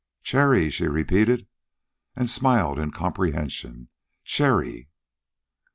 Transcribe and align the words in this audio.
"Cherrie," 0.23 0.71
she 0.71 0.87
repeated, 0.87 1.45
and 2.15 2.27
smiled 2.27 2.79
in 2.79 2.89
comprehension. 2.89 3.89
"Cherrie." 4.23 4.89